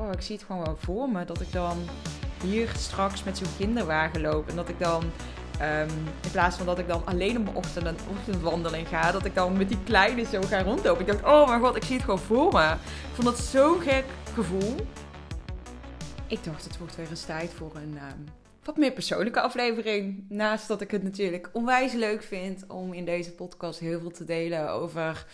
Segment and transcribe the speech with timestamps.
[0.00, 1.24] oh, ik zie het gewoon wel voor me.
[1.24, 1.78] Dat ik dan
[2.42, 4.48] hier straks met zo'n kinderwagen loop.
[4.48, 5.02] En dat ik dan,
[5.58, 5.88] ehm,
[6.22, 9.34] in plaats van dat ik dan alleen op mijn ochtend een ochtendwandeling ga, dat ik
[9.34, 11.06] dan met die kleine zo ga rondlopen.
[11.06, 12.72] Ik dacht, oh mijn god, ik zie het gewoon voor me.
[12.72, 14.04] Ik vond dat zo'n gek
[14.34, 14.74] gevoel.
[16.26, 18.18] Ik dacht, het wordt weer eens tijd voor een ehm,
[18.64, 20.24] wat meer persoonlijke aflevering.
[20.28, 24.24] Naast dat ik het natuurlijk onwijs leuk vind om in deze podcast heel veel te
[24.24, 25.26] delen over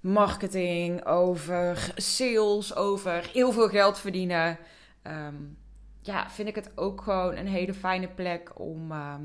[0.00, 4.58] marketing, over sales, over heel veel geld verdienen.
[5.02, 5.34] Ehm,
[6.00, 9.22] ja, vind ik het ook gewoon een hele fijne plek om, ehm,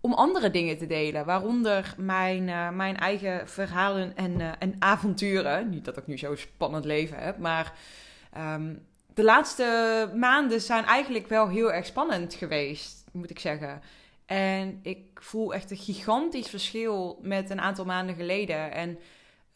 [0.00, 1.24] om andere dingen te delen.
[1.24, 5.68] Waaronder mijn, uh, mijn eigen verhalen en, uh, en avonturen.
[5.68, 7.72] Niet dat ik nu zo'n spannend leven heb, maar
[8.38, 13.82] um, de laatste maanden zijn eigenlijk wel heel erg spannend geweest, moet ik zeggen.
[14.26, 18.72] En ik voel echt een gigantisch verschil met een aantal maanden geleden.
[18.72, 18.98] En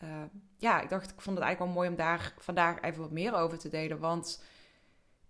[0.04, 0.22] uh,
[0.56, 3.34] ja, ik dacht, ik vond het eigenlijk wel mooi om daar vandaag even wat meer
[3.34, 3.98] over te delen.
[3.98, 4.42] Want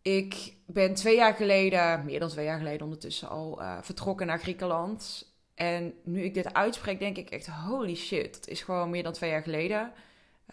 [0.03, 4.41] ik ben twee jaar geleden, meer dan twee jaar geleden ondertussen al, uh, vertrokken naar
[4.41, 5.33] Griekenland.
[5.55, 9.13] En nu ik dit uitspreek, denk ik echt, holy shit, dat is gewoon meer dan
[9.13, 9.93] twee jaar geleden.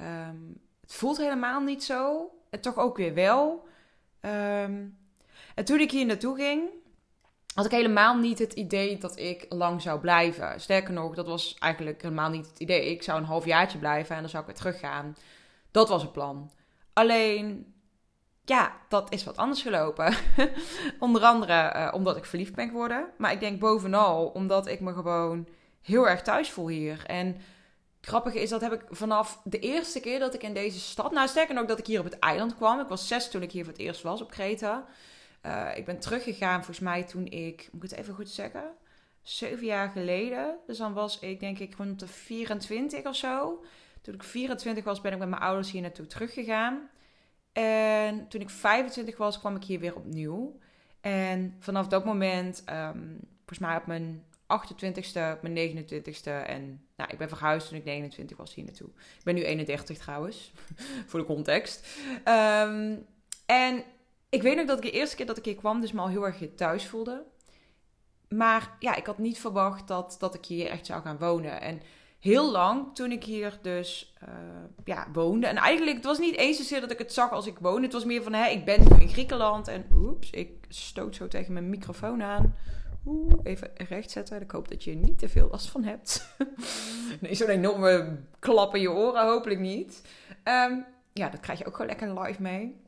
[0.01, 2.31] Um, het voelt helemaal niet zo.
[2.49, 3.67] En toch ook weer wel.
[4.21, 4.97] Um,
[5.55, 6.69] en toen ik hier naartoe ging,
[7.53, 10.59] had ik helemaal niet het idee dat ik lang zou blijven.
[10.59, 12.91] Sterker nog, dat was eigenlijk helemaal niet het idee.
[12.91, 15.15] Ik zou een halfjaartje blijven en dan zou ik weer teruggaan.
[15.71, 16.51] Dat was het plan.
[16.93, 17.73] Alleen,
[18.45, 20.13] ja, dat is wat anders gelopen.
[20.99, 23.09] Onder andere uh, omdat ik verliefd ben geworden.
[23.17, 25.47] Maar ik denk bovenal omdat ik me gewoon
[25.81, 27.05] heel erg thuis voel hier.
[27.05, 27.37] En
[28.01, 31.11] grappige is, dat heb ik vanaf de eerste keer dat ik in deze stad...
[31.11, 32.79] Nou, sterker nog dat ik hier op het eiland kwam.
[32.79, 34.85] Ik was zes toen ik hier voor het eerst was op Kreta.
[35.45, 37.69] Uh, ik ben teruggegaan volgens mij toen ik...
[37.71, 38.63] Moet ik het even goed zeggen?
[39.21, 40.57] Zeven jaar geleden.
[40.67, 43.63] Dus dan was ik denk ik rond de 24 of zo.
[44.01, 46.89] Toen ik 24 was ben ik met mijn ouders hier naartoe teruggegaan.
[47.51, 50.59] En toen ik 25 was kwam ik hier weer opnieuw.
[51.01, 56.45] En vanaf dat moment, um, volgens mij op mijn 28ste, op mijn 29ste.
[56.45, 58.87] En nou, ik ben verhuisd toen ik 29 was hier naartoe.
[58.87, 60.51] Ik ben nu 31 trouwens,
[61.07, 61.87] voor de context.
[62.25, 63.05] Um,
[63.45, 63.83] en
[64.31, 66.07] ik weet nog dat ik de eerste keer dat ik hier kwam, dus me al
[66.07, 67.23] heel erg thuis voelde.
[68.29, 71.61] Maar ja, ik had niet verwacht dat, dat ik hier echt zou gaan wonen.
[71.61, 71.81] En
[72.19, 74.29] heel lang, toen ik hier dus uh,
[74.83, 75.47] ja, woonde.
[75.47, 77.81] En eigenlijk, het was niet eens zozeer dat ik het zag als ik woonde.
[77.81, 79.67] Het was meer van, hé, ik ben nu in Griekenland.
[79.67, 82.55] En oeps, ik stoot zo tegen mijn microfoon aan.
[83.05, 84.41] Oeh, even recht zetten.
[84.41, 86.35] Ik hoop dat je er niet te veel last van hebt.
[87.21, 90.01] nee, zo'n enorme klap in je oren, hopelijk niet.
[90.43, 92.80] Um, ja, dat krijg je ook gewoon lekker live mee.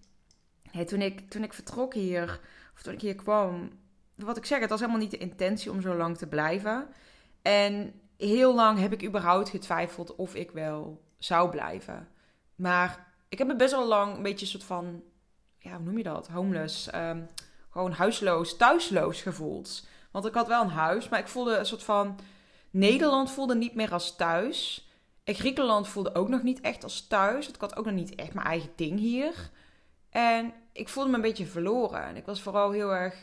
[0.86, 2.40] Toen, ik, toen ik vertrok hier,
[2.76, 3.70] of toen ik hier kwam,
[4.16, 6.88] wat ik zeg, het was helemaal niet de intentie om zo lang te blijven.
[7.42, 12.08] En heel lang heb ik überhaupt getwijfeld of ik wel zou blijven.
[12.56, 15.04] Maar ik heb me best wel lang een beetje een soort van,
[15.58, 16.28] ja, hoe noem je dat?
[16.28, 16.94] Homeless.
[16.96, 17.28] Um,
[17.70, 19.88] gewoon huisloos, thuisloos gevoeld.
[20.12, 22.20] Want ik had wel een huis, maar ik voelde een soort van.
[22.70, 24.88] Nederland voelde niet meer als thuis.
[25.24, 27.50] En Griekenland voelde ook nog niet echt als thuis.
[27.50, 29.50] Ik had ook nog niet echt mijn eigen ding hier.
[30.10, 32.04] En ik voelde me een beetje verloren.
[32.04, 33.16] En ik was vooral heel erg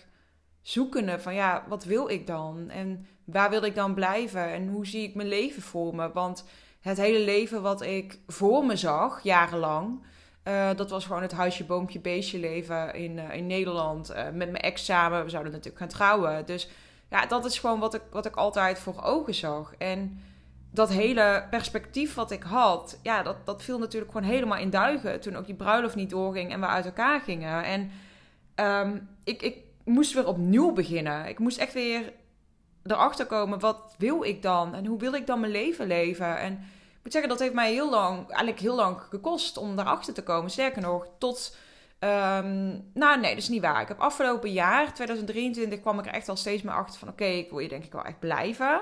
[0.62, 2.70] zoekende van ja, wat wil ik dan?
[2.70, 4.44] En waar wil ik dan blijven?
[4.44, 6.12] En hoe zie ik mijn leven voor me?
[6.12, 6.44] Want
[6.80, 10.02] het hele leven wat ik voor me zag, jarenlang,
[10.44, 14.10] uh, dat was gewoon het huisje, boompje, beestje leven in, uh, in Nederland.
[14.10, 15.24] Uh, met mijn ex samen.
[15.24, 16.46] We zouden natuurlijk gaan trouwen.
[16.46, 16.68] Dus
[17.10, 19.74] ja, dat is gewoon wat ik, wat ik altijd voor ogen zag.
[19.78, 20.22] En
[20.70, 25.20] dat hele perspectief wat ik had, ja, dat, dat viel natuurlijk gewoon helemaal in duigen.
[25.20, 27.64] Toen ook die bruiloft niet doorging en we uit elkaar gingen.
[27.64, 27.90] En
[28.88, 31.26] um, ik, ik moest weer opnieuw beginnen.
[31.26, 32.12] Ik moest echt weer
[32.84, 34.74] erachter komen, wat wil ik dan?
[34.74, 36.38] En hoe wil ik dan mijn leven leven?
[36.38, 40.14] En ik moet zeggen, dat heeft mij heel lang, eigenlijk heel lang gekost om daarachter
[40.14, 40.50] te komen.
[40.50, 41.56] Sterker nog, tot...
[42.04, 43.80] Um, nou, nee, dat is niet waar.
[43.80, 47.08] Ik heb afgelopen jaar, 2023, kwam ik er echt al steeds meer achter van...
[47.08, 48.80] Oké, ik wil hier denk ik wel echt blijven.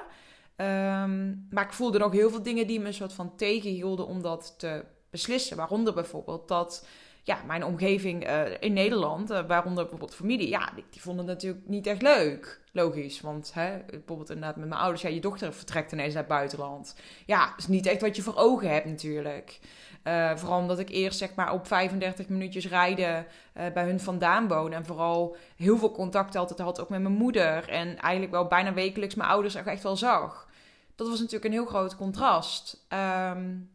[0.60, 4.22] Um, maar ik voelde nog heel veel dingen die me een soort van tegenhielden om
[4.22, 5.56] dat te beslissen.
[5.56, 6.86] Waaronder bijvoorbeeld dat
[7.22, 11.68] ja, mijn omgeving uh, in Nederland, uh, waaronder bijvoorbeeld familie, ja, die, vonden het natuurlijk
[11.68, 12.60] niet echt leuk.
[12.72, 16.32] Logisch, want hè, bijvoorbeeld inderdaad met mijn ouders, ja, je dochter vertrekt ineens naar het
[16.32, 16.96] buitenland.
[17.26, 19.58] Ja, is niet echt wat je voor ogen hebt natuurlijk.
[20.04, 24.72] Uh, vooral omdat ik eerst zeg maar op 35 minuutjes rijden bij hun vandaan woon.
[24.72, 27.68] En vooral heel veel contact altijd had ook met mijn moeder.
[27.68, 30.47] En eigenlijk wel bijna wekelijks mijn ouders echt wel zag.
[30.98, 32.86] Dat was natuurlijk een heel groot contrast.
[32.88, 33.70] Um,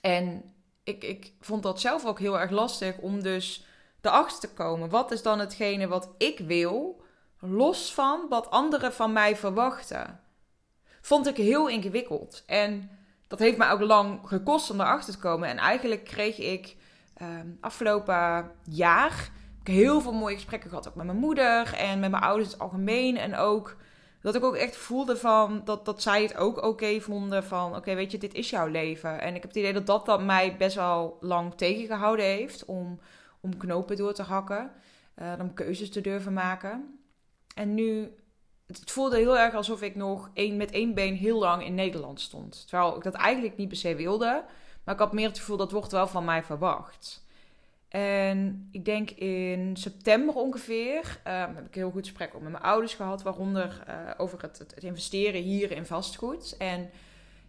[0.00, 0.54] en
[0.84, 3.66] ik, ik vond dat zelf ook heel erg lastig om dus
[4.00, 4.88] erachter te komen.
[4.88, 7.02] Wat is dan hetgene wat ik wil,
[7.38, 10.20] los van wat anderen van mij verwachten?
[11.00, 12.42] Vond ik heel ingewikkeld.
[12.46, 12.90] En
[13.26, 15.48] dat heeft mij ook lang gekost om erachter te komen.
[15.48, 16.76] En eigenlijk kreeg ik
[17.14, 19.30] ehm, afgelopen jaar
[19.62, 20.88] heel veel mooie gesprekken gehad.
[20.88, 23.16] Ook met mijn moeder en met mijn ouders in het algemeen.
[23.16, 23.76] En ook
[24.22, 27.44] dat ik ook echt voelde van dat, dat zij het ook oké vonden.
[27.44, 29.20] Van oké, weet je, dit is jouw leven.
[29.20, 33.00] En ik heb het idee dat dat, dat mij best wel lang tegengehouden heeft om,
[33.40, 34.70] om knopen door te hakken.
[35.16, 36.98] Uh, om keuzes te durven maken.
[37.54, 38.14] En nu
[38.66, 42.20] het voelde heel erg alsof ik nog één, met één been heel lang in Nederland
[42.20, 42.68] stond.
[42.68, 44.44] Terwijl ik dat eigenlijk niet per se wilde.
[44.84, 47.24] Maar ik had meer het gevoel dat wordt wel van mij verwacht.
[47.92, 52.64] En ik denk in september ongeveer um, heb ik heel goed gesprek ook met mijn
[52.64, 53.22] ouders gehad.
[53.22, 56.56] Waaronder uh, over het, het, investeren hier in vastgoed.
[56.58, 56.90] En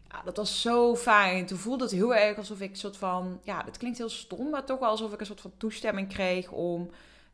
[0.09, 1.45] ja, dat was zo fijn.
[1.45, 3.39] Toen voelde het heel erg alsof ik een soort van...
[3.43, 6.51] Ja, dat klinkt heel stom, maar toch wel alsof ik een soort van toestemming kreeg
[6.51, 6.89] om...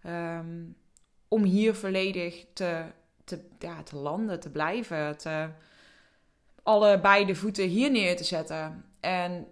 [0.05, 0.75] Um,
[1.27, 2.85] om hier volledig te
[3.29, 5.49] te, ja, te landen, te blijven, te
[6.63, 8.85] allebei de voeten hier neer te zetten.
[8.99, 9.47] En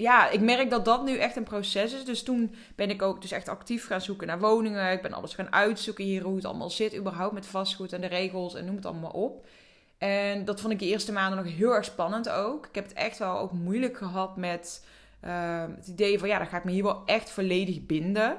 [0.00, 2.04] ja, ik merk dat dat nu echt een proces is.
[2.04, 4.92] Dus toen ben ik ook dus echt actief gaan zoeken naar woningen.
[4.92, 8.06] Ik ben alles gaan uitzoeken hier, hoe het allemaal zit, überhaupt met vastgoed en de
[8.06, 9.46] regels en noem het allemaal op.
[9.98, 12.66] En dat vond ik de eerste maanden nog heel erg spannend ook.
[12.66, 14.86] Ik heb het echt wel ook moeilijk gehad met
[15.24, 18.36] uh, het idee van ja, dan ga ik me hier wel echt volledig binden.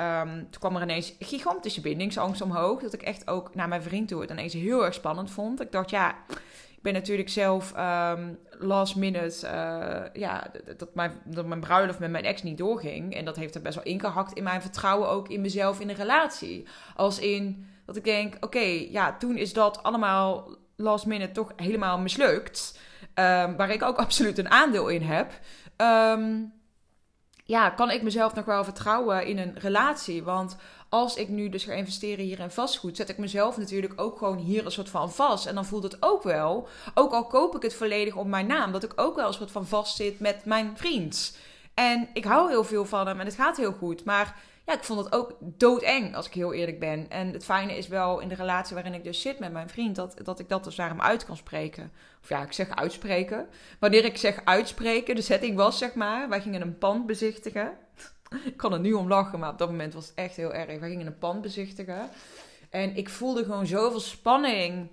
[0.00, 2.82] Um, toen kwam er ineens gigantische bindingsangst omhoog.
[2.82, 5.60] Dat ik echt ook naar mijn vriend toe het ineens heel erg spannend vond.
[5.60, 6.14] Ik dacht, ja,
[6.84, 9.46] ben natuurlijk zelf um, last minute.
[9.46, 13.14] Uh, ja, dat mijn, dat mijn bruiloft met mijn ex niet doorging.
[13.14, 15.94] En dat heeft er best wel ingehakt in mijn vertrouwen ook in mezelf in een
[15.94, 16.66] relatie.
[16.96, 21.98] Als in dat ik denk, oké, ja, toen is dat allemaal last minute toch helemaal
[21.98, 22.78] mislukt.
[23.14, 25.32] Um, waar ik ook absoluut een aandeel in heb.
[25.76, 26.52] Um,
[27.44, 30.22] ja, kan ik mezelf nog wel vertrouwen in een relatie?
[30.22, 30.56] Want
[30.94, 34.38] als ik nu dus ga investeren hier in vastgoed, zet ik mezelf natuurlijk ook gewoon
[34.38, 35.46] hier een soort van vast.
[35.46, 38.72] En dan voelt het ook wel, ook al koop ik het volledig op mijn naam,
[38.72, 41.38] dat ik ook wel een soort van vast zit met mijn vriend.
[41.74, 44.04] En ik hou heel veel van hem en het gaat heel goed.
[44.04, 44.36] Maar
[44.66, 47.10] ja, ik vond het ook doodeng, als ik heel eerlijk ben.
[47.10, 49.96] En het fijne is wel in de relatie waarin ik dus zit met mijn vriend,
[49.96, 51.92] dat, dat ik dat dus naar hem uit kan spreken.
[52.22, 53.46] Of ja, ik zeg uitspreken.
[53.78, 57.72] Wanneer ik zeg uitspreken, de setting was zeg maar, wij gingen een pand bezichtigen.
[58.44, 60.80] Ik kan er nu om lachen, maar op dat moment was het echt heel erg.
[60.80, 62.08] Wij gingen een pand bezichtigen.
[62.70, 64.90] En ik voelde gewoon zoveel spanning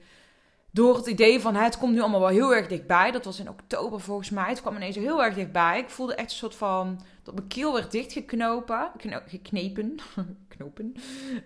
[0.72, 3.12] door het idee van het komt nu allemaal wel heel erg dichtbij.
[3.12, 4.50] Dat was in oktober volgens mij.
[4.50, 5.80] Het kwam ineens heel erg dichtbij.
[5.80, 8.92] Ik voelde echt een soort van dat mijn keel werd dichtgeknopen.
[9.28, 9.96] Geknepen.
[10.58, 10.96] Knopen.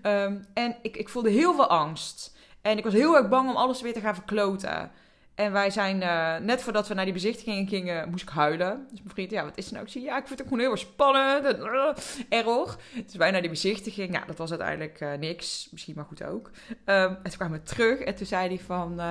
[0.03, 2.35] Um, en ik, ik voelde heel veel angst.
[2.61, 4.91] En ik was heel erg bang om alles weer te gaan verkloten.
[5.35, 8.87] En wij zijn, uh, net voordat we naar die bezichtiging gingen, moest ik huilen.
[8.89, 9.85] Dus mijn vriend, ja, wat is er nou?
[9.85, 11.45] Ik zei, ja, ik vind het gewoon heel erg spannend.
[11.45, 11.89] Uh,
[12.29, 12.75] error.
[13.05, 14.13] Dus wij naar die bezichtiging.
[14.13, 15.67] Ja, dat was uiteindelijk uh, niks.
[15.71, 16.47] Misschien maar goed ook.
[16.69, 17.99] Um, en toen kwamen we terug.
[17.99, 19.01] En toen zei hij van,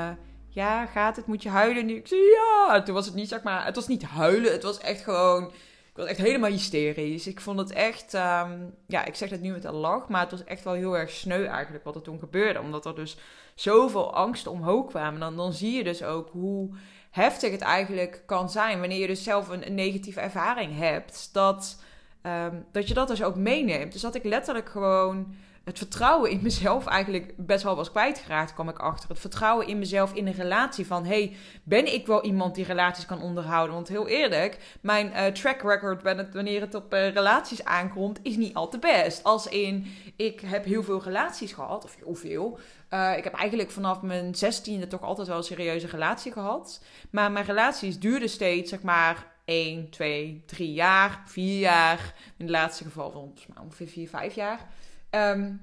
[0.48, 1.26] ja, gaat het?
[1.26, 1.94] Moet je huilen nu?
[1.94, 2.74] Ik zei, ja.
[2.74, 4.52] En toen was het niet, zeg maar, het was niet huilen.
[4.52, 5.52] Het was echt gewoon
[5.94, 7.26] ik was echt helemaal hysterisch.
[7.26, 10.30] Ik vond het echt, um, ja, ik zeg dat nu met een lach, maar het
[10.30, 12.60] was echt wel heel erg sneu eigenlijk wat er toen gebeurde.
[12.60, 13.16] Omdat er dus
[13.54, 15.20] zoveel angsten omhoog kwamen.
[15.20, 16.70] Dan, dan zie je dus ook hoe
[17.10, 21.28] heftig het eigenlijk kan zijn wanneer je dus zelf een, negatieve ervaring hebt.
[21.32, 21.82] Dat,
[22.22, 23.92] um, dat je dat dus ook meeneemt.
[23.92, 28.68] Dus dat ik letterlijk gewoon het vertrouwen in mezelf eigenlijk best wel was kwijtgeraakt, kwam
[28.68, 29.08] ik achter.
[29.08, 33.06] Het vertrouwen in mezelf in een relatie van, hey, ben ik wel iemand die relaties
[33.06, 33.74] kan onderhouden?
[33.74, 36.02] Want heel eerlijk, mijn uh, track record
[36.32, 39.22] wanneer het op uh, relaties aankomt, is niet al te best.
[39.22, 39.86] Als in,
[40.16, 42.58] ik heb heel veel relaties gehad, of heel veel.
[42.90, 46.82] Uh, ik heb eigenlijk vanaf mijn zestiende toch altijd wel een serieuze relatie gehad.
[47.10, 52.14] Maar mijn relaties duurden steeds, zeg maar, 1, 2, 3 jaar, 4 jaar.
[52.36, 54.68] In het laatste geval ongeveer 4, 5 jaar.
[55.14, 55.60] Um,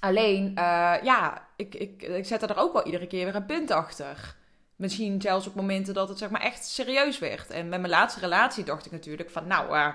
[0.00, 3.70] alleen, uh, ja, ik, ik, ik zette er ook wel iedere keer weer een punt
[3.70, 4.34] achter.
[4.76, 7.50] Misschien zelfs op momenten dat het zeg maar echt serieus werd.
[7.50, 9.88] En met mijn laatste relatie dacht ik natuurlijk van, nou, uh,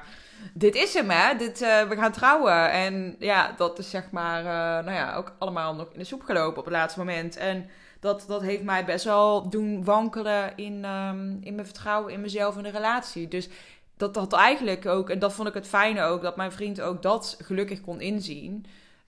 [0.54, 2.72] dit is hem hè, dit, uh, we gaan trouwen.
[2.72, 4.44] En ja, dat is zeg maar,
[4.84, 7.38] nou ja, ook allemaal nog in de soep gelopen op het laatste moment.
[7.38, 7.70] En
[8.00, 12.58] dat, dat heeft mij best wel doen wankelen in, um, in mijn vertrouwen in mezelf
[12.58, 13.28] en de relatie.
[13.28, 13.50] Dus
[13.98, 17.02] dat had eigenlijk ook, en dat vond ik het fijne ook, dat mijn vriend ook
[17.02, 18.66] dat gelukkig kon inzien.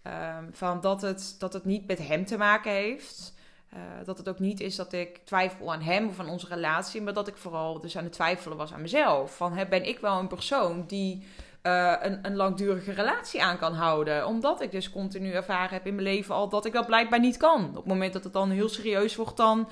[0.07, 3.33] Um, van dat het, dat het niet met hem te maken heeft.
[3.73, 7.01] Uh, dat het ook niet is dat ik twijfel aan hem of aan onze relatie,
[7.01, 9.35] maar dat ik vooral dus aan het twijfelen was aan mezelf.
[9.35, 11.27] Van hè, ben ik wel een persoon die
[11.63, 14.27] uh, een, een langdurige relatie aan kan houden?
[14.27, 17.37] Omdat ik dus continu ervaren heb in mijn leven al dat ik dat blijkbaar niet
[17.37, 17.69] kan.
[17.69, 19.69] Op het moment dat het dan heel serieus wordt, dan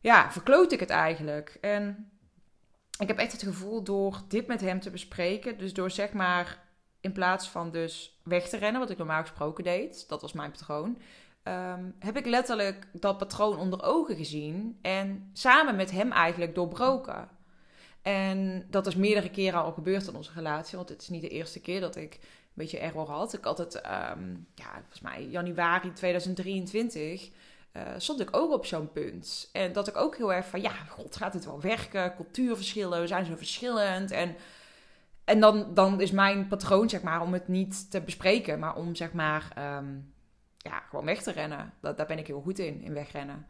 [0.00, 1.58] ja, verkloot ik het eigenlijk.
[1.60, 2.10] En
[2.98, 6.64] ik heb echt het gevoel door dit met hem te bespreken, dus door zeg maar
[7.06, 10.50] in plaats van dus weg te rennen, wat ik normaal gesproken deed, dat was mijn
[10.50, 10.98] patroon,
[11.44, 17.28] um, heb ik letterlijk dat patroon onder ogen gezien en samen met hem eigenlijk doorbroken.
[18.02, 20.76] En dat is meerdere keren al gebeurd in onze relatie.
[20.76, 22.20] Want het is niet de eerste keer dat ik een
[22.54, 23.34] beetje error had.
[23.34, 27.30] Ik had het, um, ja, volgens mij januari 2023
[27.76, 29.48] uh, stond ik ook op zo'n punt.
[29.52, 32.14] En dat ik ook heel erg van, ja, god, gaat het wel werken?
[32.14, 34.10] Cultuurverschillen, we zijn zo verschillend.
[34.10, 34.36] En,
[35.26, 38.94] en dan, dan is mijn patroon, zeg maar, om het niet te bespreken, maar om,
[38.94, 40.12] zeg maar, um,
[40.58, 41.72] ja, gewoon weg te rennen.
[41.80, 43.46] Dat, daar ben ik heel goed in, in wegrennen.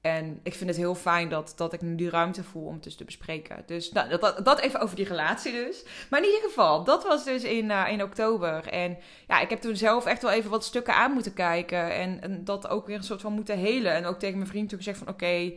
[0.00, 2.82] En ik vind het heel fijn dat, dat ik nu die ruimte voel om het
[2.82, 3.62] dus te bespreken.
[3.66, 5.84] Dus nou, dat, dat even over die relatie dus.
[6.10, 8.66] Maar in ieder geval, dat was dus in, uh, in oktober.
[8.68, 8.98] En
[9.28, 11.94] ja, ik heb toen zelf echt wel even wat stukken aan moeten kijken.
[11.94, 13.92] En, en dat ook weer een soort van moeten helen.
[13.92, 15.52] En ook tegen mijn vriend toen gezegd van oké,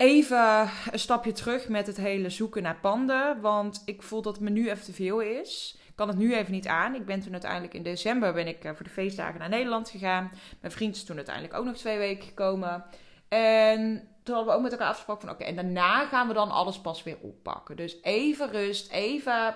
[0.00, 3.40] even een stapje terug met het hele zoeken naar panden.
[3.40, 5.78] Want ik voel dat het me nu even te veel is.
[5.88, 6.94] Ik kan het nu even niet aan.
[6.94, 10.30] Ik ben toen uiteindelijk in december ben ik, uh, voor de feestdagen naar Nederland gegaan.
[10.60, 12.84] Mijn vriend is toen uiteindelijk ook nog twee weken gekomen.
[13.28, 16.50] En toen hadden we ook met elkaar afgesproken van oké, en daarna gaan we dan
[16.50, 17.76] alles pas weer oppakken.
[17.76, 19.54] Dus even rust, even,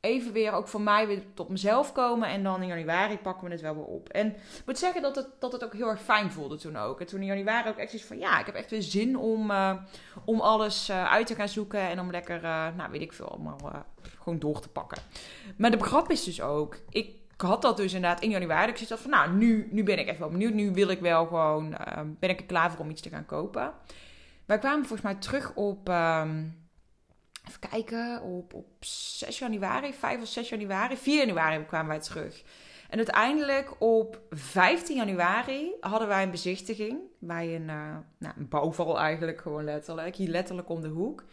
[0.00, 2.28] even weer ook voor mij weer tot mezelf komen.
[2.28, 4.08] En dan in januari pakken we het wel weer op.
[4.08, 7.00] En ik moet zeggen dat het, dat het ook heel erg fijn voelde toen ook.
[7.00, 9.50] En toen in januari ook echt iets van ja, ik heb echt weer zin om,
[9.50, 9.74] uh,
[10.24, 11.80] om alles uh, uit te gaan zoeken.
[11.80, 13.86] En om lekker, uh, nou weet ik veel, allemaal
[14.18, 15.02] gewoon door te pakken.
[15.56, 18.70] Maar de grap is dus ook, ik had dat dus inderdaad in januari.
[18.70, 20.54] Ik zat van, nou, nu, nu ben ik echt wel benieuwd.
[20.54, 21.76] Nu wil ik wel gewoon,
[22.18, 23.72] ben ik er klaar voor om iets te gaan kopen.
[24.46, 26.59] Wij kwamen volgens mij terug op, um,
[27.48, 30.96] even kijken, op, op 6 januari, 5 of 6 januari.
[30.96, 32.42] 4 januari kwamen wij terug.
[32.90, 38.98] En uiteindelijk op 15 januari hadden wij een bezichtiging bij een, uh, nou, een bouwval
[38.98, 40.16] eigenlijk, gewoon letterlijk.
[40.16, 41.24] Hier letterlijk om de hoek.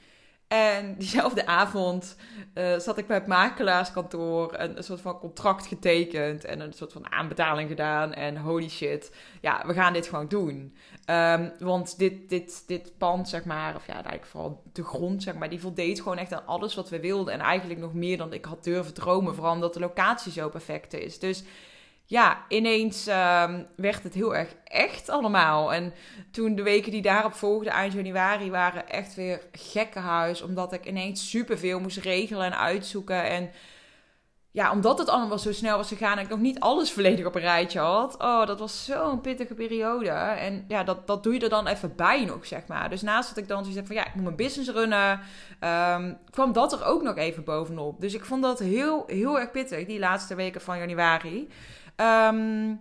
[0.48, 2.16] En diezelfde avond
[2.54, 6.92] uh, zat ik bij het makelaarskantoor een, een soort van contract getekend en een soort
[6.92, 8.14] van aanbetaling gedaan.
[8.14, 10.76] En holy shit, ja, we gaan dit gewoon doen.
[11.10, 15.36] Um, want dit, dit, dit pand, zeg maar, of ja, eigenlijk vooral de grond, zeg
[15.36, 17.34] maar, die voldeed gewoon echt aan alles wat we wilden.
[17.34, 20.94] En eigenlijk nog meer dan ik had durven dromen, vooral omdat de locatie zo perfect
[20.94, 21.20] is.
[21.20, 21.44] Dus
[22.10, 25.74] ja, ineens um, werd het heel erg echt allemaal.
[25.74, 25.94] En
[26.32, 30.42] toen de weken die daarop volgden, eind januari, waren echt weer gekkenhuis.
[30.42, 33.24] Omdat ik ineens superveel moest regelen en uitzoeken.
[33.24, 33.50] En
[34.52, 37.36] ja, omdat het allemaal zo snel was gegaan en ik nog niet alles volledig op
[37.36, 38.18] een rijtje had.
[38.18, 40.10] Oh, dat was zo'n pittige periode.
[40.10, 42.90] En ja, dat, dat doe je er dan even bij nog, zeg maar.
[42.90, 45.20] Dus naast dat ik dan zoiets heb van, ja, ik moet mijn business runnen,
[45.94, 48.02] um, kwam dat er ook nog even bovenop.
[48.02, 51.48] Dus ik vond dat heel, heel erg pittig, die laatste weken van januari.
[52.02, 52.80] Um,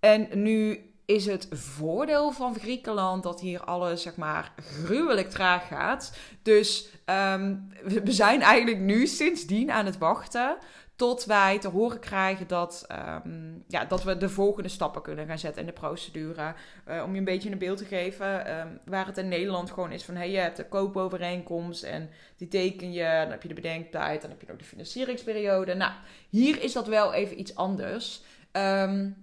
[0.00, 6.16] en nu is het voordeel van Griekenland dat hier alles, zeg maar, gruwelijk traag gaat.
[6.42, 6.88] Dus
[7.34, 10.56] um, we zijn eigenlijk nu sindsdien aan het wachten
[10.96, 12.86] tot wij te horen krijgen dat,
[13.24, 16.54] um, ja, dat we de volgende stappen kunnen gaan zetten in de procedure.
[16.88, 18.44] Uh, om je een beetje een beeld te geven,
[18.84, 20.14] waar het in Nederland gewoon is van...
[20.14, 24.30] hey, je hebt de koopovereenkomst en die teken je, dan heb je de bedenktijd, dan
[24.30, 25.74] heb je ook de financieringsperiode.
[25.74, 25.92] Nou,
[26.28, 28.22] hier is dat wel even iets anders.
[28.52, 29.16] Um,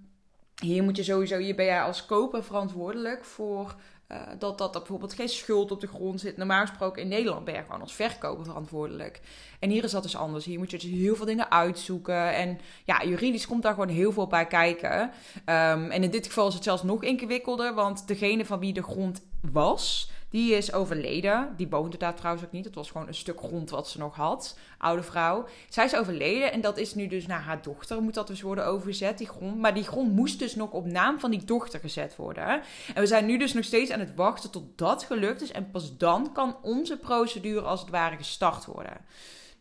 [0.62, 3.76] hier moet je sowieso, hier ben jij als koper verantwoordelijk voor
[4.12, 6.38] uh, dat, dat er bijvoorbeeld geen schuld op de grond zit.
[6.38, 9.22] Normaal gesproken in Nederland ben je gewoon als verkoper verantwoordelijk.
[9.60, 10.46] En hier is dat dus anders.
[10.46, 12.34] Hier moet je dus heel veel dingen uitzoeken.
[12.34, 15.02] En ja, juridisch komt daar gewoon heel veel bij kijken.
[15.02, 18.84] Um, en in dit geval is het zelfs nog ingewikkelder, want degene van wie de
[18.84, 19.22] grond
[19.52, 21.54] was, die is overleden.
[21.58, 22.66] Die woonde daar trouwens ook niet.
[22.66, 24.58] Het was gewoon een stuk grond wat ze nog had.
[24.78, 25.46] Oude vrouw.
[25.70, 28.02] Zij is overleden en dat is nu dus naar haar dochter.
[28.02, 29.58] Moet dat dus worden overgezet, die grond.
[29.58, 32.48] Maar die grond moest dus nog op naam van die dochter gezet worden.
[32.94, 35.52] En we zijn nu dus nog steeds aan het wachten tot dat gelukt is.
[35.52, 38.98] En pas dan kan onze procedure als het ware gestart worden.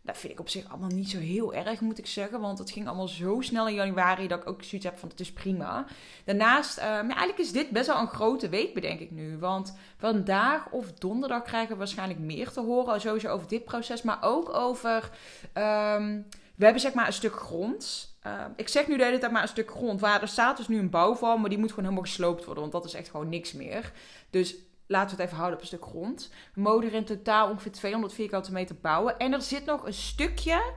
[0.09, 2.41] Dat vind ik op zich allemaal niet zo heel erg, moet ik zeggen.
[2.41, 5.21] Want het ging allemaal zo snel in januari dat ik ook zoiets heb van het
[5.21, 5.87] is prima.
[6.25, 9.39] Daarnaast, uh, eigenlijk is dit best wel een grote week, bedenk ik nu.
[9.39, 13.01] Want vandaag of donderdag krijgen we waarschijnlijk meer te horen.
[13.01, 15.11] Sowieso over dit proces, maar ook over...
[15.55, 18.15] Um, we hebben zeg maar een stuk grond.
[18.27, 20.01] Uh, ik zeg nu de hele tijd maar een stuk grond.
[20.01, 22.63] Waar er staat dus nu een bouwval, maar die moet gewoon helemaal gesloopt worden.
[22.63, 23.93] Want dat is echt gewoon niks meer.
[24.31, 24.55] Dus
[24.89, 26.31] laten we het even houden op een stuk grond.
[26.55, 29.19] We mogen er in totaal ongeveer 200 vierkante meter bouwen.
[29.19, 30.73] En er zit nog een stukje,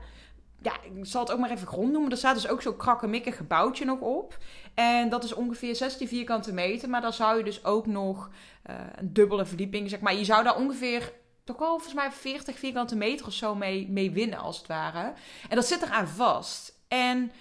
[0.62, 2.12] ja, ik zal het ook maar even grond noemen.
[2.12, 4.38] Er staat dus ook zo'n krakkemikkig gebouwtje nog op.
[4.74, 6.90] En dat is ongeveer 16 vierkante meter.
[6.90, 8.30] Maar dan zou je dus ook nog
[8.70, 10.16] uh, een dubbele verdieping, zeg maar.
[10.16, 11.14] Je zou daar ongeveer
[11.44, 15.14] toch wel volgens mij 40 vierkante meter of zo mee, mee winnen, als het ware.
[15.50, 16.80] En dat zit eraan vast.
[16.88, 17.32] En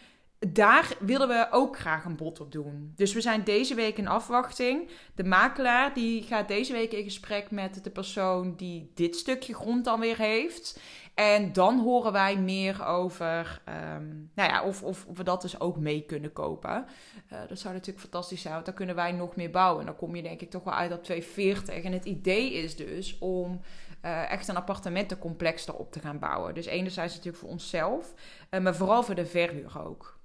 [0.49, 2.93] daar willen we ook graag een bod op doen.
[2.97, 4.91] Dus we zijn deze week in afwachting.
[5.15, 9.85] De makelaar die gaat deze week in gesprek met de persoon die dit stukje grond
[9.85, 10.81] dan weer heeft.
[11.15, 15.61] En dan horen wij meer over um, nou ja, of, of, of, we dat dus
[15.61, 16.87] ook mee kunnen kopen.
[17.33, 19.81] Uh, dat zou natuurlijk fantastisch zijn, want dan kunnen wij nog meer bouwen.
[19.81, 21.85] En dan kom je denk ik toch wel uit op 240.
[21.85, 23.61] En het idee is dus om
[24.05, 26.55] uh, echt een appartementencomplex erop te gaan bouwen.
[26.55, 28.15] Dus enerzijds natuurlijk voor onszelf,
[28.51, 30.20] uh, maar vooral voor de verhuur ook.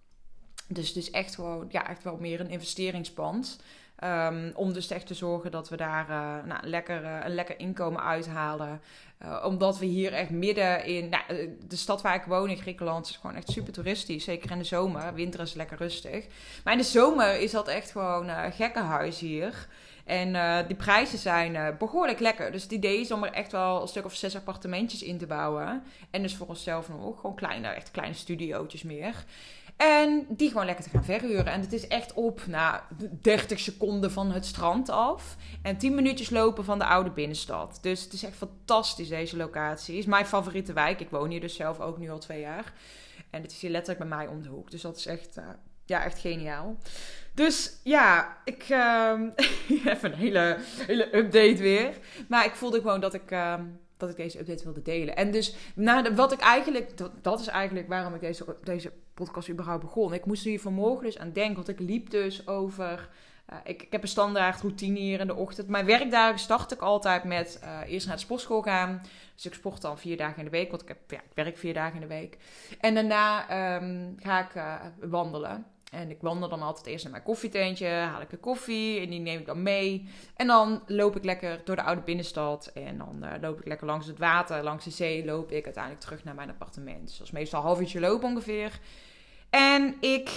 [0.67, 3.59] Dus het is echt gewoon, ja, echt wel meer een investeringspand.
[4.03, 7.59] Um, om dus echt te zorgen dat we daar uh, nou, lekker, uh, een lekker
[7.59, 8.81] inkomen uithalen.
[9.23, 13.09] Uh, omdat we hier echt midden in nou, de stad waar ik woon in Griekenland
[13.09, 14.23] is gewoon echt super toeristisch.
[14.23, 15.13] Zeker in de zomer.
[15.13, 16.25] Winter is lekker rustig.
[16.63, 19.67] Maar in de zomer is dat echt gewoon gekkenhuis hier.
[20.05, 22.51] En die prijzen zijn behoorlijk lekker.
[22.51, 25.27] Dus het idee is om er echt wel een stuk of zes appartementjes in te
[25.27, 25.83] bouwen.
[26.09, 29.25] En dus voor onszelf nog gewoon kleine, echt kleine studiootjes meer.
[29.77, 31.45] En die gewoon lekker te gaan verhuren.
[31.45, 35.35] En het is echt op na nou, 30 seconden van het strand af.
[35.61, 37.79] En 10 minuutjes lopen van de oude binnenstad.
[37.81, 39.97] Dus het is echt fantastisch deze locatie.
[39.97, 40.99] Is mijn favoriete wijk.
[40.99, 42.73] Ik woon hier dus zelf ook nu al twee jaar.
[43.29, 44.71] En het is hier letterlijk bij mij om de hoek.
[44.71, 45.43] Dus dat is echt, uh,
[45.85, 46.77] ja, echt geniaal.
[47.33, 49.19] Dus ja, ik uh,
[49.93, 51.97] even een hele, hele update weer.
[52.27, 53.53] Maar ik voelde gewoon dat ik, uh,
[54.07, 55.15] dat ik deze update wilde delen.
[55.15, 59.83] En dus nou, wat ik eigenlijk, dat, is eigenlijk waarom ik deze, deze podcast überhaupt
[59.83, 60.13] begon.
[60.13, 63.09] Ik moest hier vanmorgen dus aan denken, want ik liep dus over...
[63.51, 65.67] Uh, ik, heb een standaard routine hier in de ochtend.
[65.67, 69.01] Mijn werkdagen start ik altijd met uh, eerst naar de sportschool gaan.
[69.35, 71.57] Dus ik sport dan vier dagen in de week, want ik, heb, ja, ik werk
[71.57, 72.37] vier dagen in de week.
[72.79, 73.41] En daarna
[73.75, 74.75] um, ga ik uh,
[75.09, 75.65] wandelen.
[75.91, 79.19] En ik wandel dan altijd eerst naar mijn koffietentje, haal ik een koffie en die
[79.19, 80.09] neem ik dan mee.
[80.35, 83.87] En dan loop ik lekker door de oude binnenstad en dan uh, loop ik lekker
[83.87, 87.07] langs het water, langs de zee, loop ik uiteindelijk terug naar mijn appartement.
[87.07, 88.79] Dus dat meestal een half uurtje lopen ongeveer.
[89.55, 90.29] En ik,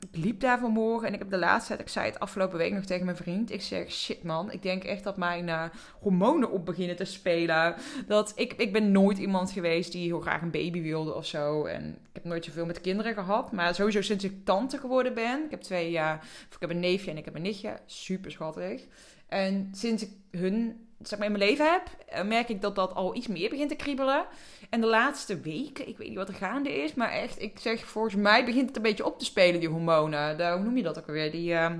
[0.00, 2.72] ik liep daar vanmorgen en ik heb de laatste tijd, ik zei het afgelopen week
[2.72, 3.50] nog tegen mijn vriend.
[3.52, 5.64] Ik zeg, shit man, ik denk echt dat mijn uh,
[6.00, 7.74] hormonen op beginnen te spelen.
[8.06, 11.64] Dat ik, ik ben nooit iemand geweest die heel graag een baby wilde of zo.
[11.64, 13.52] En ik heb nooit zoveel met kinderen gehad.
[13.52, 15.44] Maar sowieso sinds ik tante geworden ben.
[15.44, 16.12] Ik heb twee, uh,
[16.50, 17.78] ik heb een neefje en ik heb een nichtje.
[17.86, 18.82] Super schattig.
[19.28, 22.94] En sinds ik hun zeg maar, in mijn leven heb, eh, merk ik dat dat
[22.94, 24.26] al iets meer begint te kriebelen.
[24.70, 27.86] En de laatste weken, ik weet niet wat er gaande is, maar echt, ik zeg,
[27.86, 30.36] volgens mij begint het een beetje op te spelen, die hormonen.
[30.36, 31.30] De, hoe noem je dat ook alweer?
[31.30, 31.72] Die uh,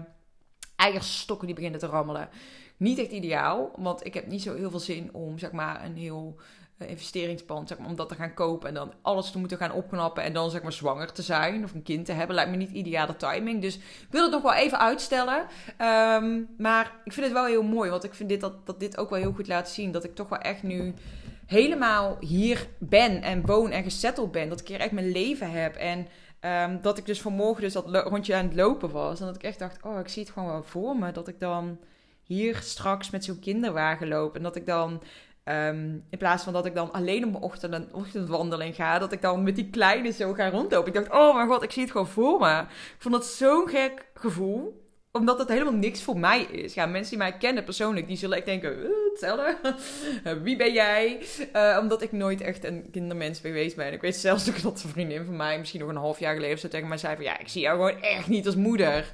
[0.77, 2.29] eierstokken die beginnen te rammelen.
[2.77, 5.97] Niet echt ideaal, want ik heb niet zo heel veel zin om, zeg maar, een
[5.97, 6.37] heel
[6.79, 9.73] uh, investeringsplan, zeg maar, om dat te gaan kopen en dan alles te moeten gaan
[9.73, 12.35] opknappen en dan, zeg maar, zwanger te zijn of een kind te hebben.
[12.35, 13.63] Lijkt me niet ideale timing.
[13.63, 15.47] Dus ik wil het nog wel even uitstellen.
[16.23, 18.97] Um, maar ik vind het wel heel mooi, want ik vind dit, dat, dat dit
[18.97, 19.93] ook wel heel goed laat zien.
[19.93, 20.95] Dat ik toch wel echt nu
[21.47, 24.49] helemaal hier ben en woon en gesetteld ben.
[24.49, 25.75] Dat ik hier echt mijn leven heb.
[25.75, 26.07] En
[26.41, 29.21] um, dat ik dus vanmorgen dus dat rondje aan het lopen was.
[29.21, 31.13] En dat ik echt dacht, oh, ik zie het gewoon wel voor me.
[31.13, 31.79] Dat ik dan
[32.23, 34.37] hier straks met zo'n kinderwagen loop.
[34.37, 35.03] En dat ik dan...
[35.49, 39.13] Um, in plaats van dat ik dan alleen op mijn ochtend een ochtendwandeling ga, dat
[39.13, 40.89] ik dan met die kleine zo ga rondlopen.
[40.89, 42.61] Ik dacht, oh mijn god, ik zie het gewoon voor me.
[42.61, 46.75] Ik vond dat zo'n gek gevoel omdat het helemaal niks voor mij is.
[46.75, 48.77] Ja, mensen die mij kennen persoonlijk, die zullen echt denken.
[50.43, 51.21] Wie ben jij?
[51.55, 53.93] Uh, omdat ik nooit echt een kindermens geweest ben.
[53.93, 56.59] Ik weet zelfs ook dat een vriendin van mij, misschien nog een half jaar geleden,
[56.59, 59.13] zo tegen mij zei van, ja, ik zie jou gewoon echt niet als moeder.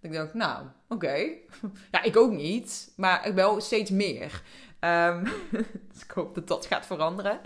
[0.00, 1.16] ik dacht, nou, oké.
[1.92, 4.42] Ja, ik ook niet, maar wel steeds meer.
[4.86, 5.22] Um,
[5.92, 7.40] dus ik hoop dat dat gaat veranderen.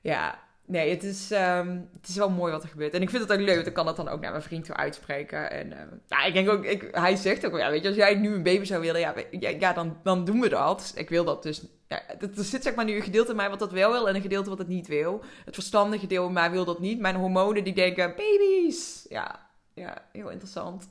[0.00, 2.94] Ja, nee, het is, um, het is wel mooi wat er gebeurt.
[2.94, 4.64] En ik vind het ook leuk, want ik kan dat dan ook naar mijn vriend
[4.64, 5.50] toe uitspreken.
[5.50, 8.14] En uh, ja, ik denk ook, ik, hij zegt ook, ja, weet je, als jij
[8.14, 9.14] nu een baby zou willen, ja,
[9.58, 10.92] ja, dan, dan doen we dat.
[10.96, 11.66] Ik wil dat dus.
[11.88, 14.14] Ja, er zit zeg maar nu een gedeelte in mij wat dat wel wil en
[14.14, 15.24] een gedeelte wat het niet wil.
[15.44, 17.00] Het verstandige deel in mij wil dat niet.
[17.00, 19.06] Mijn hormonen die denken, baby's.
[19.08, 20.88] Ja, ja heel interessant.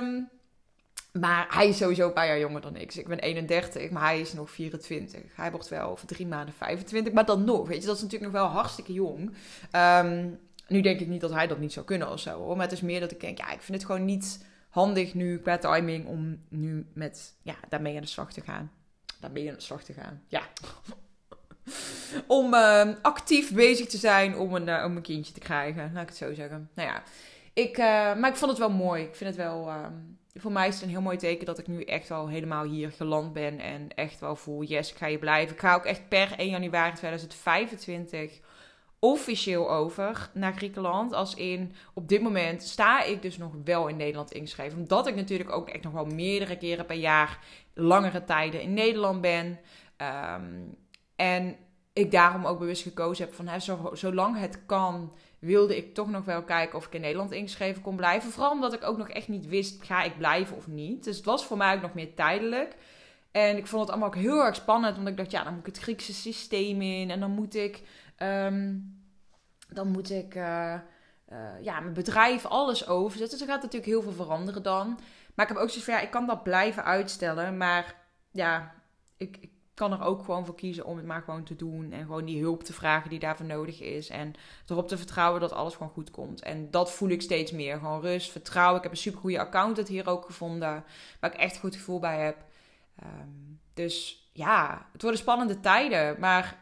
[0.00, 0.28] Um,
[1.20, 2.86] maar hij is sowieso een paar jaar jonger dan ik.
[2.86, 5.20] Dus ik ben 31, maar hij is nog 24.
[5.34, 7.12] Hij wordt wel over drie maanden 25.
[7.12, 9.34] Maar dan nog, weet je, dat is natuurlijk nog wel hartstikke jong.
[9.72, 12.38] Um, nu denk ik niet dat hij dat niet zou kunnen of zo.
[12.38, 12.56] Hoor.
[12.56, 15.38] Maar het is meer dat ik denk, ja, ik vind het gewoon niet handig nu
[15.38, 18.70] qua timing om nu met, ja, daarmee aan de slag te gaan.
[19.20, 20.42] Daarmee aan de slag te gaan, ja.
[22.26, 26.02] om uh, actief bezig te zijn om een, uh, om een kindje te krijgen, laat
[26.02, 26.70] ik het zo zeggen.
[26.74, 27.02] Nou ja,
[27.56, 29.02] ik, uh, maar ik vond het wel mooi.
[29.02, 29.68] Ik vind het wel...
[29.68, 32.64] Um, voor mij is het een heel mooi teken dat ik nu echt wel helemaal
[32.64, 33.58] hier geland ben.
[33.58, 35.54] En echt wel voel, yes, ik ga je blijven.
[35.54, 38.40] Ik ga ook echt per 1 januari 2025
[38.98, 41.12] officieel over naar Griekenland.
[41.12, 44.78] Als in, op dit moment sta ik dus nog wel in Nederland ingeschreven.
[44.78, 47.38] Omdat ik natuurlijk ook echt nog wel meerdere keren per jaar
[47.74, 49.58] langere tijden in Nederland ben.
[50.36, 50.76] Um,
[51.16, 51.56] en
[51.92, 56.24] ik daarom ook bewust gekozen heb van, zo, zolang het kan wilde ik toch nog
[56.24, 58.30] wel kijken of ik in Nederland ingeschreven kon blijven.
[58.30, 61.04] Vooral omdat ik ook nog echt niet wist, ga ik blijven of niet.
[61.04, 62.76] Dus het was voor mij ook nog meer tijdelijk.
[63.30, 65.66] En ik vond het allemaal ook heel erg spannend, want ik dacht, ja, dan moet
[65.66, 67.10] ik het Griekse systeem in.
[67.10, 67.82] En dan moet ik,
[68.22, 68.94] um,
[69.68, 70.74] dan moet ik, uh,
[71.32, 73.38] uh, ja, mijn bedrijf, alles overzetten.
[73.38, 74.98] Dus er gaat natuurlijk heel veel veranderen dan.
[75.34, 77.56] Maar ik heb ook zoiets van, ja, ik kan dat blijven uitstellen.
[77.56, 77.94] Maar
[78.30, 78.74] ja,
[79.16, 81.92] ik kan er ook gewoon voor kiezen om het maar gewoon te doen.
[81.92, 84.08] En gewoon die hulp te vragen die daarvoor nodig is.
[84.08, 84.34] En
[84.66, 86.42] erop te vertrouwen dat alles gewoon goed komt.
[86.42, 87.78] En dat voel ik steeds meer.
[87.78, 88.76] Gewoon rust, vertrouwen.
[88.76, 90.84] Ik heb een super goede accountant hier ook gevonden.
[91.20, 92.36] Waar ik echt een goed gevoel bij heb.
[92.98, 93.28] Ehm,
[93.74, 96.20] dus ja, het worden spannende tijden.
[96.20, 96.58] Maar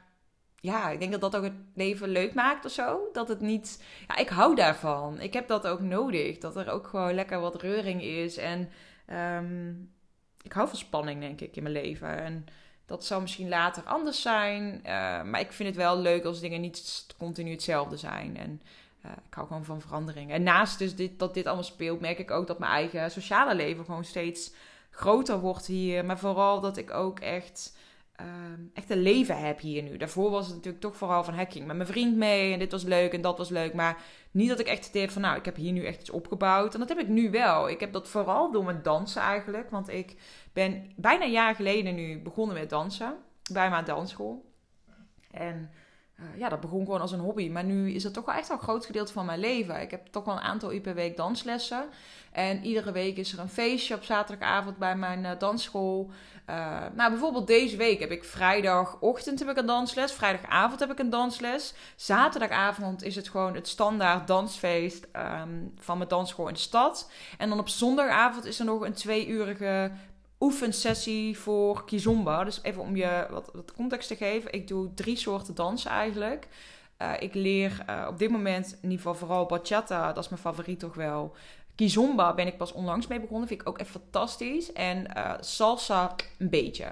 [0.57, 3.09] ja, ik denk dat dat ook het leven leuk maakt of zo.
[3.13, 3.85] Dat het niet.
[4.09, 5.21] Ja, ik hou daarvan.
[5.21, 6.39] Ik heb dat ook nodig.
[6.39, 8.37] Dat er ook gewoon lekker wat reuring is.
[8.37, 8.71] En
[9.07, 9.71] ehm,
[10.43, 12.19] ik hou van spanning, denk ik, in mijn leven.
[12.23, 12.47] En
[12.87, 14.75] dat zou misschien later anders zijn.
[14.77, 14.83] Uh,
[15.23, 18.37] maar ik vind het wel leuk als dingen niet continu hetzelfde zijn.
[18.37, 18.63] En
[19.05, 20.31] uh, ik hou gewoon van verandering.
[20.31, 23.55] En naast dus dit, dat dit allemaal speelt, merk ik ook dat mijn eigen sociale
[23.55, 24.53] leven gewoon steeds
[24.91, 26.05] groter wordt hier.
[26.05, 27.77] Maar vooral dat ik ook echt
[28.17, 29.97] Ehm, echt een leven heb hier nu.
[29.97, 32.53] Daarvoor was het natuurlijk toch vooral van hacking met mijn vriend mee.
[32.53, 33.75] En dit was leuk en dat was leuk.
[33.75, 36.75] Maar niet dat ik echt het van, nou, ik heb hier nu echt iets opgebouwd.
[36.75, 37.69] En dat heb ik nu wel.
[37.69, 39.71] Ik heb dat vooral door mijn dansen eigenlijk.
[39.71, 40.17] Want ik
[40.53, 43.17] ben bijna een jaar geleden nu begonnen met dansen.
[43.53, 44.53] Bij mijn dansschool.
[45.31, 45.71] En
[46.21, 47.49] uh, ja, dat begon gewoon als een hobby.
[47.49, 49.81] Maar nu is het toch wel echt wel een groot gedeelte van mijn leven.
[49.81, 51.85] Ik heb toch wel een aantal uur per week danslessen.
[52.33, 56.11] En iedere week is er een feestje op zaterdagavond bij mijn uh, dansschool.
[56.51, 60.13] Uh, nou, bijvoorbeeld deze week heb ik vrijdagochtend heb ik een dansles.
[60.13, 61.75] Vrijdagavond heb ik een dansles.
[61.97, 67.11] Zaterdagavond is het gewoon het standaard dansfeest um, van mijn dansschool in de stad.
[67.39, 69.91] En dan op zondagavond is er nog een tweeurige
[70.45, 72.45] oefensessie voor kizomba.
[72.45, 74.53] Dus even om je wat, wat context te geven.
[74.53, 76.49] Ik doe drie soorten dansen eigenlijk.
[77.03, 80.13] Uh, ik leer uh, op dit moment in ieder geval vooral bachata.
[80.13, 81.35] Dat is mijn favoriet toch wel.
[81.75, 83.49] Kizomba ben ik pas onlangs mee begonnen.
[83.49, 84.73] Vind ik ook echt fantastisch.
[84.73, 86.87] En uh, salsa een beetje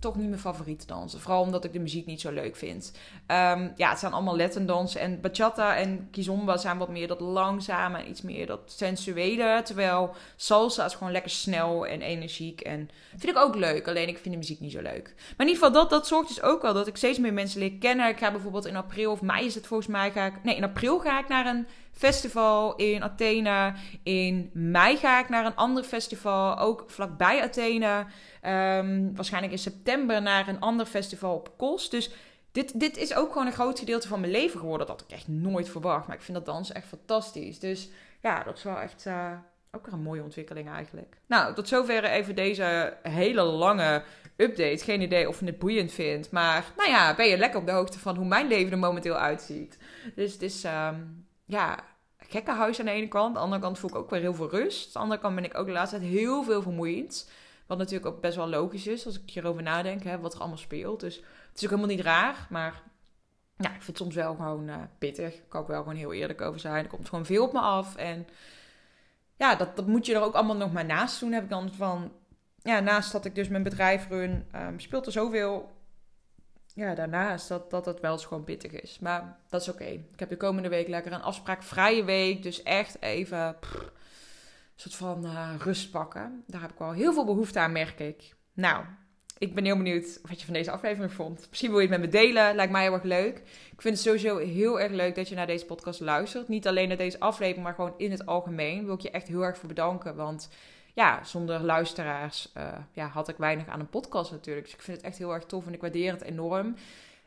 [0.00, 1.20] toch niet mijn favoriete dansen.
[1.20, 2.92] Vooral omdat ik de muziek niet zo leuk vind.
[3.26, 5.00] Um, ja, het zijn allemaal Latin dansen.
[5.00, 9.60] En bachata en kizomba zijn wat meer dat langzame en iets meer dat sensuele.
[9.64, 12.60] Terwijl salsa is gewoon lekker snel en energiek.
[12.60, 13.88] En vind ik ook leuk.
[13.88, 15.14] Alleen ik vind de muziek niet zo leuk.
[15.16, 17.60] Maar in ieder geval, dat, dat zorgt dus ook wel dat ik steeds meer mensen
[17.60, 18.08] leer kennen.
[18.08, 20.10] Ik ga bijvoorbeeld in april of mei is het volgens mij.
[20.10, 23.74] Ga ik, nee, in april ga ik naar een festival in Athene.
[24.02, 28.06] In mei ga ik naar een ander festival, ook vlakbij Athene.
[28.46, 31.90] Um, waarschijnlijk in september naar een ander festival op Kos.
[31.90, 32.10] Dus
[32.52, 34.86] dit, dit is ook gewoon een groot gedeelte van mijn leven geworden.
[34.86, 36.06] Dat ik echt nooit verwacht.
[36.06, 37.58] Maar ik vind dat dansen echt fantastisch.
[37.58, 37.88] Dus
[38.20, 39.32] ja, dat is wel echt uh,
[39.70, 41.16] ook een mooie ontwikkeling eigenlijk.
[41.26, 44.02] Nou, tot zover even deze hele lange
[44.36, 44.84] update.
[44.84, 46.30] Geen idee of je het boeiend vindt.
[46.30, 49.16] Maar nou ja, ben je lekker op de hoogte van hoe mijn leven er momenteel
[49.16, 49.78] uitziet.
[50.14, 51.78] Dus het is, um, ja,
[52.18, 53.26] gekkenhuis aan de ene kant.
[53.26, 54.86] Aan de andere kant voel ik ook weer heel veel rust.
[54.86, 57.30] Aan de andere kant ben ik ook de laatste tijd heel veel vermoeiend.
[57.66, 60.58] Wat natuurlijk ook best wel logisch is als ik hierover nadenk, hè, wat er allemaal
[60.58, 61.00] speelt.
[61.00, 62.82] Dus het is ook helemaal niet raar, maar
[63.56, 65.34] ja, ik vind het soms wel gewoon uh, pittig.
[65.34, 66.84] Ik kan ook wel gewoon heel eerlijk over zijn.
[66.84, 67.96] Er komt gewoon veel op me af.
[67.96, 68.26] En
[69.36, 71.32] ja, dat, dat moet je er ook allemaal nog maar naast doen.
[71.32, 72.12] Heb ik dan van,
[72.62, 75.70] ja, naast dat ik dus mijn bedrijf run, um, speelt er zoveel
[76.80, 78.98] ja, daarnaast dat, dat het wel eens gewoon pittig is.
[78.98, 79.84] Maar dat is oké.
[79.84, 82.42] Ik heb de komende week lekker een afspraakvrije week.
[82.42, 83.56] Dus echt even een
[84.76, 86.44] soort van uh, rust pakken.
[86.46, 88.34] Daar heb ik wel heel veel behoefte aan, merk ik.
[88.52, 88.84] Nou,
[89.38, 91.46] ik ben heel benieuwd wat je van deze aflevering vond.
[91.48, 92.54] Misschien wil je het met me delen.
[92.54, 93.38] Lijkt mij heel erg leuk.
[93.72, 96.48] Ik vind het sowieso heel erg leuk dat je naar deze podcast luistert.
[96.48, 98.84] Niet alleen naar deze aflevering, maar gewoon in het algemeen.
[98.84, 100.16] Wil ik je echt heel erg voor bedanken.
[100.16, 100.48] Want
[100.94, 104.66] ja, zonder luisteraars uh, ja, had ik weinig aan een podcast natuurlijk.
[104.66, 106.76] Dus ik vind het echt heel erg tof en ik waardeer het enorm.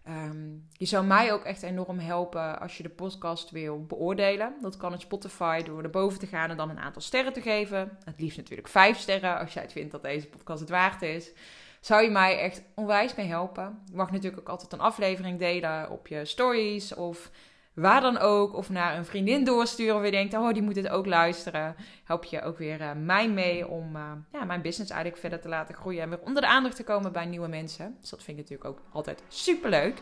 [0.10, 4.54] Um, je zou mij ook echt enorm helpen als je de podcast wil beoordelen.
[4.62, 7.97] Dat kan in Spotify door erboven te gaan en dan een aantal sterren te geven.
[8.04, 11.32] Het liefst natuurlijk vijf sterren als jij het vindt dat deze podcast het waard is.
[11.80, 13.80] Zou je mij echt onwijs mee helpen.
[13.86, 17.32] Je mag natuurlijk ook altijd een aflevering delen op je stories of
[17.73, 18.55] waar dan ook.
[18.55, 21.75] Of naar een vriendin doorsturen waar je denkt, oh, die moet het ook luisteren.
[22.03, 25.47] Help je ook weer uh, mij mee om uh, ja, mijn business eigenlijk verder te
[25.47, 26.01] laten groeien.
[26.01, 27.97] En weer onder de aandacht te komen bij nieuwe mensen.
[28.01, 29.97] Dus dat vind ik natuurlijk ook altijd super leuk.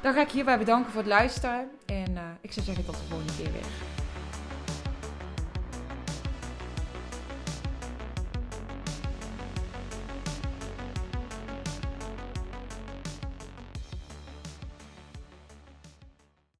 [0.00, 1.70] Dan ga ik hierbij bedanken voor het luisteren.
[1.86, 4.01] En uh, ik zou zeggen tot de volgende keer weer.